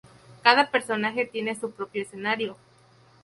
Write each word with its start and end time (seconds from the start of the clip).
Cada 0.41 0.71
personaje 0.71 1.25
tiene 1.27 1.53
su 1.55 1.69
propio 1.73 2.01
escenario. 2.01 2.57